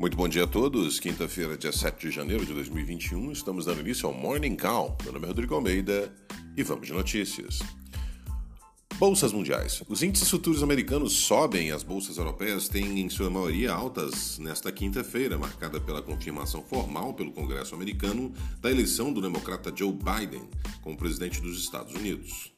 [0.00, 0.98] Muito bom dia a todos.
[0.98, 4.96] Quinta-feira, dia 7 de janeiro de 2021, estamos dando início ao Morning Call.
[5.04, 6.10] Meu nome é Rodrigo Almeida
[6.56, 7.58] e vamos de notícias.
[8.96, 9.82] Bolsas mundiais.
[9.90, 15.36] Os índices futuros americanos sobem, as bolsas europeias têm em sua maioria altas nesta quinta-feira,
[15.36, 20.48] marcada pela confirmação formal pelo Congresso americano da eleição do democrata Joe Biden
[20.80, 22.50] como presidente dos Estados Unidos.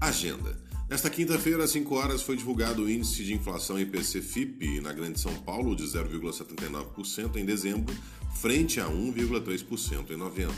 [0.00, 0.67] Agenda.
[0.88, 5.34] Nesta quinta-feira, às 5 horas, foi divulgado o índice de inflação IPC-FIP na Grande São
[5.34, 7.94] Paulo de 0,79% em dezembro,
[8.34, 10.56] frente a 1,3% em novembro.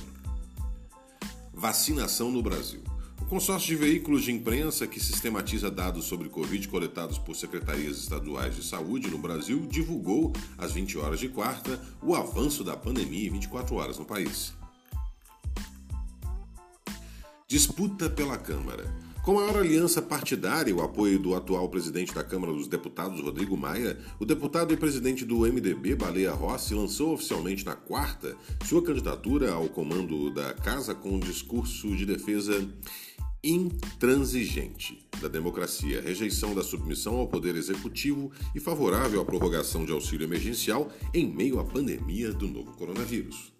[1.53, 2.80] Vacinação no Brasil.
[3.20, 8.55] O consórcio de veículos de imprensa que sistematiza dados sobre Covid coletados por secretarias estaduais
[8.55, 13.33] de saúde no Brasil divulgou, às 20 horas de quarta, o avanço da pandemia em
[13.33, 14.53] 24 horas no país.
[17.48, 19.09] Disputa pela Câmara.
[19.23, 23.21] Com a maior aliança partidária e o apoio do atual presidente da Câmara dos Deputados,
[23.21, 28.83] Rodrigo Maia, o deputado e presidente do MDB, Baleia Rossi, lançou oficialmente na quarta sua
[28.83, 32.67] candidatura ao comando da casa com um discurso de defesa
[33.45, 40.27] intransigente da democracia, rejeição da submissão ao poder executivo e favorável à prorrogação de auxílio
[40.27, 43.59] emergencial em meio à pandemia do novo coronavírus.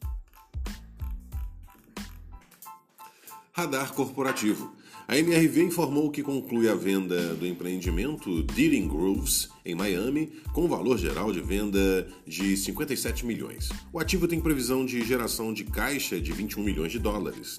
[3.53, 4.73] Radar corporativo.
[5.09, 10.97] A MRV informou que conclui a venda do empreendimento Dealing Grooves, em Miami, com valor
[10.97, 13.69] geral de venda de 57 milhões.
[13.93, 17.59] O ativo tem previsão de geração de caixa de 21 milhões de dólares.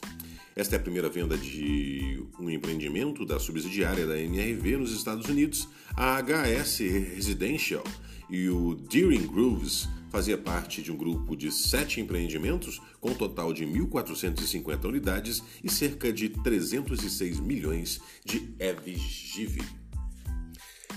[0.55, 5.67] Esta é a primeira venda de um empreendimento da subsidiária da MRV nos Estados Unidos,
[5.95, 6.79] a HS
[7.15, 7.83] Residential,
[8.29, 13.53] e o Deering Grooves fazia parte de um grupo de sete empreendimentos com um total
[13.53, 19.61] de 1.450 unidades e cerca de 306 milhões de EVGIV.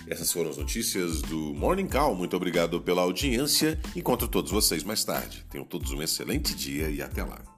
[0.06, 2.14] Essas foram as notícias do Morning Call.
[2.14, 3.80] Muito obrigado pela audiência.
[3.96, 5.46] Encontro todos vocês mais tarde.
[5.48, 7.53] Tenham todos um excelente dia e até lá.